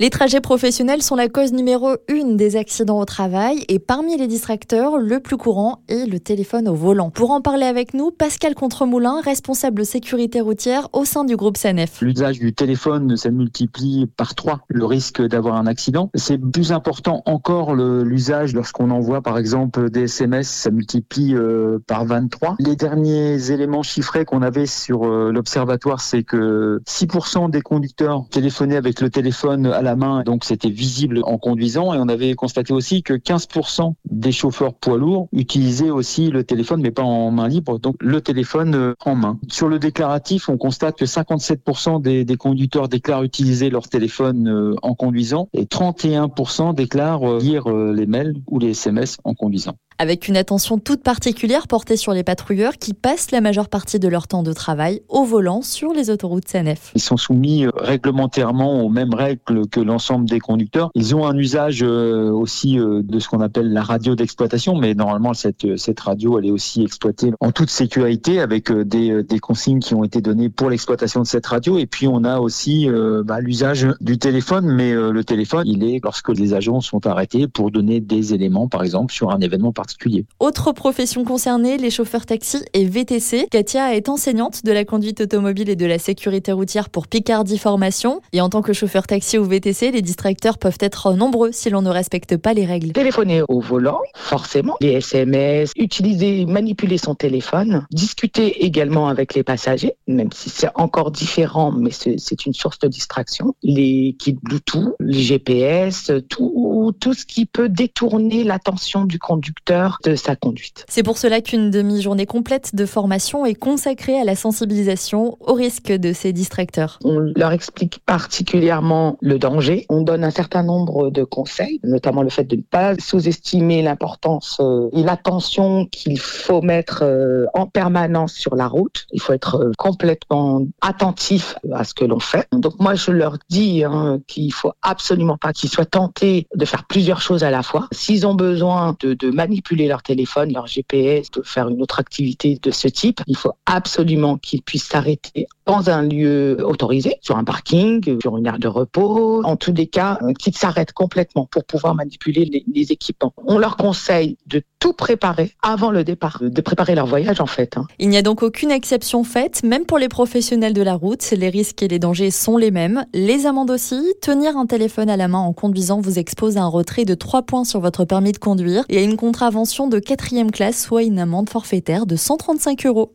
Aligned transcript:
Les 0.00 0.08
trajets 0.08 0.40
professionnels 0.40 1.02
sont 1.02 1.14
la 1.14 1.28
cause 1.28 1.52
numéro 1.52 1.90
une 2.08 2.38
des 2.38 2.56
accidents 2.56 3.00
au 3.00 3.04
travail 3.04 3.66
et 3.68 3.78
parmi 3.78 4.16
les 4.16 4.28
distracteurs, 4.28 4.96
le 4.96 5.20
plus 5.20 5.36
courant 5.36 5.82
est 5.88 6.06
le 6.06 6.18
téléphone 6.18 6.68
au 6.68 6.74
volant. 6.74 7.10
Pour 7.10 7.32
en 7.32 7.42
parler 7.42 7.66
avec 7.66 7.92
nous, 7.92 8.10
Pascal 8.10 8.54
Contremoulin, 8.54 9.20
responsable 9.20 9.84
sécurité 9.84 10.40
routière 10.40 10.88
au 10.94 11.04
sein 11.04 11.24
du 11.24 11.36
groupe 11.36 11.58
SANEF. 11.58 12.00
L'usage 12.00 12.38
du 12.38 12.54
téléphone, 12.54 13.14
ça 13.18 13.30
multiplie 13.30 14.06
par 14.06 14.34
trois 14.34 14.60
le 14.68 14.86
risque 14.86 15.20
d'avoir 15.20 15.56
un 15.56 15.66
accident. 15.66 16.08
C'est 16.14 16.38
plus 16.38 16.72
important 16.72 17.22
encore 17.26 17.74
l'usage 17.74 18.54
lorsqu'on 18.54 18.90
envoie 18.92 19.20
par 19.20 19.36
exemple 19.36 19.90
des 19.90 20.04
SMS, 20.04 20.48
ça 20.48 20.70
multiplie 20.70 21.34
euh, 21.34 21.78
par 21.86 22.06
23. 22.06 22.56
Les 22.58 22.74
derniers 22.74 23.50
éléments 23.50 23.82
chiffrés 23.82 24.24
qu'on 24.24 24.40
avait 24.40 24.64
sur 24.64 25.04
euh, 25.04 25.30
l'observatoire, 25.30 26.00
c'est 26.00 26.22
que 26.22 26.80
6% 26.88 27.50
des 27.50 27.60
conducteurs 27.60 28.24
téléphonaient 28.30 28.78
avec 28.78 29.02
le 29.02 29.10
téléphone 29.10 29.66
à 29.66 29.82
la 29.82 29.89
main, 29.96 30.22
donc 30.22 30.44
c'était 30.44 30.70
visible 30.70 31.20
en 31.24 31.38
conduisant. 31.38 31.94
Et 31.94 31.98
on 31.98 32.08
avait 32.08 32.34
constaté 32.34 32.72
aussi 32.72 33.02
que 33.02 33.14
15% 33.14 33.94
des 34.10 34.32
chauffeurs 34.32 34.74
poids 34.74 34.98
lourds 34.98 35.28
utilisaient 35.32 35.90
aussi 35.90 36.30
le 36.30 36.44
téléphone, 36.44 36.80
mais 36.82 36.90
pas 36.90 37.02
en 37.02 37.30
main 37.30 37.48
libre, 37.48 37.78
donc 37.78 37.96
le 38.00 38.20
téléphone 38.20 38.74
euh, 38.74 38.94
en 39.04 39.14
main. 39.14 39.38
Sur 39.48 39.68
le 39.68 39.78
déclaratif, 39.78 40.48
on 40.48 40.58
constate 40.58 40.98
que 40.98 41.04
57% 41.04 42.02
des, 42.02 42.24
des 42.24 42.36
conducteurs 42.36 42.88
déclarent 42.88 43.22
utiliser 43.22 43.70
leur 43.70 43.88
téléphone 43.88 44.48
euh, 44.48 44.74
en 44.82 44.94
conduisant 44.94 45.48
et 45.54 45.64
31% 45.64 46.74
déclarent 46.74 47.28
euh, 47.28 47.38
lire 47.38 47.68
les 47.68 48.06
mails 48.06 48.34
ou 48.48 48.58
les 48.58 48.70
SMS 48.70 49.18
en 49.24 49.34
conduisant 49.34 49.74
avec 49.98 50.28
une 50.28 50.36
attention 50.38 50.78
toute 50.78 51.02
particulière 51.02 51.68
portée 51.68 51.98
sur 51.98 52.14
les 52.14 52.24
patrouilleurs 52.24 52.78
qui 52.78 52.94
passent 52.94 53.32
la 53.32 53.42
majeure 53.42 53.68
partie 53.68 53.98
de 53.98 54.08
leur 54.08 54.28
temps 54.28 54.42
de 54.42 54.54
travail 54.54 55.02
au 55.10 55.24
volant 55.24 55.60
sur 55.60 55.92
les 55.92 56.08
autoroutes 56.08 56.46
CNF. 56.46 56.92
Ils 56.94 57.02
sont 57.02 57.18
soumis 57.18 57.66
réglementairement 57.76 58.82
aux 58.82 58.88
mêmes 58.88 59.12
règles 59.12 59.68
que 59.68 59.78
l'ensemble 59.78 60.26
des 60.26 60.40
conducteurs. 60.40 60.90
Ils 60.94 61.14
ont 61.14 61.26
un 61.26 61.36
usage 61.36 61.82
aussi 61.82 62.78
de 62.78 63.18
ce 63.18 63.28
qu'on 63.28 63.40
appelle 63.40 63.74
la 63.74 63.82
radio 63.82 63.99
d'exploitation, 64.00 64.76
mais 64.76 64.94
normalement 64.94 65.34
cette, 65.34 65.76
cette 65.76 66.00
radio 66.00 66.38
elle 66.38 66.46
est 66.46 66.50
aussi 66.50 66.82
exploitée 66.82 67.32
en 67.40 67.52
toute 67.52 67.70
sécurité 67.70 68.40
avec 68.40 68.72
des, 68.72 69.22
des 69.22 69.38
consignes 69.38 69.80
qui 69.80 69.94
ont 69.94 70.04
été 70.04 70.20
données 70.20 70.48
pour 70.48 70.70
l'exploitation 70.70 71.20
de 71.20 71.26
cette 71.26 71.46
radio. 71.46 71.78
Et 71.78 71.86
puis 71.86 72.08
on 72.08 72.24
a 72.24 72.38
aussi 72.38 72.88
bah, 73.24 73.40
l'usage 73.40 73.86
du 74.00 74.18
téléphone, 74.18 74.66
mais 74.66 74.92
le 74.92 75.24
téléphone 75.24 75.66
il 75.66 75.84
est 75.84 76.00
lorsque 76.02 76.30
les 76.30 76.54
agents 76.54 76.80
sont 76.80 77.06
arrêtés 77.06 77.46
pour 77.48 77.70
donner 77.70 78.00
des 78.00 78.34
éléments, 78.34 78.68
par 78.68 78.82
exemple 78.82 79.12
sur 79.12 79.30
un 79.30 79.40
événement 79.40 79.72
particulier 79.72 80.24
autre 80.38 80.72
profession 80.72 81.24
concernée, 81.24 81.76
les 81.76 81.90
chauffeurs 81.90 82.26
taxi 82.26 82.64
et 82.72 82.84
VTC. 82.84 83.46
Katia 83.50 83.94
est 83.94 84.08
enseignante 84.08 84.64
de 84.64 84.72
la 84.72 84.84
conduite 84.84 85.20
automobile 85.20 85.68
et 85.68 85.76
de 85.76 85.86
la 85.86 85.98
sécurité 85.98 86.52
routière 86.52 86.88
pour 86.88 87.06
Picardie 87.06 87.58
Formation. 87.58 88.20
Et 88.32 88.40
en 88.40 88.48
tant 88.48 88.62
que 88.62 88.72
chauffeur 88.72 89.06
taxi 89.06 89.38
ou 89.38 89.44
VTC, 89.44 89.90
les 89.90 90.02
distracteurs 90.02 90.58
peuvent 90.58 90.78
être 90.80 91.12
nombreux 91.12 91.52
si 91.52 91.70
l'on 91.70 91.82
ne 91.82 91.90
respecte 91.90 92.36
pas 92.36 92.54
les 92.54 92.64
règles. 92.64 92.92
Téléphoner 92.92 93.42
au 93.48 93.60
volant, 93.60 93.89
forcément. 94.14 94.76
Les 94.80 94.92
SMS, 94.92 95.72
utiliser, 95.76 96.46
manipuler 96.46 96.98
son 96.98 97.14
téléphone. 97.14 97.86
Discuter 97.90 98.64
également 98.64 99.08
avec 99.08 99.34
les 99.34 99.42
passagers, 99.42 99.94
même 100.06 100.30
si 100.32 100.50
c'est 100.50 100.70
encore 100.74 101.10
différent, 101.10 101.72
mais 101.72 101.90
c'est 101.90 102.46
une 102.46 102.54
source 102.54 102.78
de 102.78 102.88
distraction. 102.88 103.54
Les 103.62 104.16
kits 104.18 104.38
Bluetooth, 104.42 104.94
les 105.00 105.20
GPS, 105.20 106.12
tout, 106.28 106.94
tout 107.00 107.14
ce 107.14 107.24
qui 107.26 107.46
peut 107.46 107.68
détourner 107.68 108.44
l'attention 108.44 109.04
du 109.04 109.18
conducteur 109.18 109.98
de 110.04 110.14
sa 110.14 110.36
conduite. 110.36 110.84
C'est 110.88 111.02
pour 111.02 111.18
cela 111.18 111.40
qu'une 111.40 111.70
demi-journée 111.70 112.26
complète 112.26 112.74
de 112.74 112.86
formation 112.86 113.46
est 113.46 113.54
consacrée 113.54 114.20
à 114.20 114.24
la 114.24 114.36
sensibilisation 114.36 115.36
au 115.40 115.54
risque 115.54 115.92
de 115.92 116.12
ces 116.12 116.32
distracteurs. 116.32 116.98
On 117.04 117.18
leur 117.18 117.52
explique 117.52 118.00
particulièrement 118.06 119.16
le 119.20 119.38
danger. 119.38 119.86
On 119.88 120.02
donne 120.02 120.24
un 120.24 120.30
certain 120.30 120.62
nombre 120.62 121.10
de 121.10 121.24
conseils, 121.24 121.80
notamment 121.84 122.22
le 122.22 122.30
fait 122.30 122.44
de 122.44 122.56
ne 122.56 122.62
pas 122.62 122.94
sous-estimer 122.98 123.79
l'importance 123.82 124.58
euh, 124.60 124.88
et 124.92 125.02
l'attention 125.02 125.86
qu'il 125.86 126.18
faut 126.18 126.62
mettre 126.62 127.02
euh, 127.02 127.46
en 127.54 127.66
permanence 127.66 128.34
sur 128.34 128.56
la 128.56 128.66
route. 128.66 129.06
Il 129.12 129.20
faut 129.20 129.32
être 129.32 129.56
euh, 129.56 129.72
complètement 129.78 130.64
attentif 130.80 131.56
à 131.72 131.84
ce 131.84 131.94
que 131.94 132.04
l'on 132.04 132.20
fait. 132.20 132.46
Donc 132.52 132.78
moi, 132.78 132.94
je 132.94 133.10
leur 133.10 133.38
dis 133.48 133.84
hein, 133.84 134.20
qu'il 134.26 134.52
faut 134.52 134.72
absolument 134.82 135.36
pas 135.36 135.52
qu'ils 135.52 135.70
soient 135.70 135.84
tentés 135.84 136.46
de 136.54 136.64
faire 136.64 136.84
plusieurs 136.84 137.20
choses 137.20 137.44
à 137.44 137.50
la 137.50 137.62
fois. 137.62 137.88
S'ils 137.92 138.26
ont 138.26 138.34
besoin 138.34 138.96
de, 139.00 139.30
manipuler 139.30 139.86
leur 139.86 140.02
téléphone, 140.02 140.52
leur 140.52 140.66
GPS, 140.66 141.30
de 141.30 141.42
faire 141.42 141.68
une 141.68 141.80
autre 141.82 142.00
activité 142.00 142.58
de 142.60 142.70
ce 142.70 142.88
type, 142.88 143.20
il 143.26 143.36
faut 143.36 143.52
absolument 143.66 144.36
qu'ils 144.38 144.62
puissent 144.62 144.88
s'arrêter 144.88 145.46
dans 145.66 145.88
un 145.88 146.02
lieu 146.02 146.56
autorisé, 146.66 147.18
sur 147.20 147.36
un 147.36 147.44
parking, 147.44 148.20
sur 148.20 148.36
une 148.36 148.46
aire 148.46 148.58
de 148.58 148.66
repos, 148.66 149.44
en 149.44 149.56
tous 149.56 149.72
les 149.72 149.86
cas, 149.86 150.18
qu'ils 150.38 150.56
s'arrêtent 150.56 150.92
complètement 150.92 151.46
pour 151.46 151.64
pouvoir 151.64 151.94
manipuler 151.94 152.64
les, 152.74 152.92
équipements. 152.92 153.32
Conseille 153.76 154.36
de 154.46 154.62
tout 154.78 154.92
préparer 154.92 155.52
avant 155.62 155.90
le 155.90 156.04
départ, 156.04 156.38
de 156.42 156.60
préparer 156.60 156.94
leur 156.94 157.06
voyage 157.06 157.40
en 157.40 157.46
fait. 157.46 157.76
Hein. 157.76 157.86
Il 157.98 158.08
n'y 158.08 158.16
a 158.16 158.22
donc 158.22 158.42
aucune 158.42 158.70
exception 158.70 159.24
faite, 159.24 159.62
même 159.62 159.84
pour 159.84 159.98
les 159.98 160.08
professionnels 160.08 160.72
de 160.72 160.82
la 160.82 160.94
route. 160.94 161.30
Les 161.32 161.50
risques 161.50 161.82
et 161.82 161.88
les 161.88 161.98
dangers 161.98 162.30
sont 162.30 162.56
les 162.56 162.70
mêmes. 162.70 163.04
Les 163.12 163.46
amendes 163.46 163.70
aussi. 163.70 164.00
Tenir 164.22 164.56
un 164.56 164.66
téléphone 164.66 165.10
à 165.10 165.16
la 165.16 165.28
main 165.28 165.38
en 165.38 165.52
conduisant 165.52 166.00
vous 166.00 166.18
expose 166.18 166.56
à 166.56 166.62
un 166.62 166.68
retrait 166.68 167.04
de 167.04 167.14
3 167.14 167.42
points 167.42 167.64
sur 167.64 167.80
votre 167.80 168.04
permis 168.04 168.32
de 168.32 168.38
conduire 168.38 168.84
et 168.88 168.98
à 168.98 169.02
une 169.02 169.16
contravention 169.16 169.86
de 169.86 169.98
quatrième 169.98 170.50
classe, 170.50 170.82
soit 170.82 171.02
une 171.02 171.18
amende 171.18 171.50
forfaitaire 171.50 172.06
de 172.06 172.16
135 172.16 172.86
euros. 172.86 173.08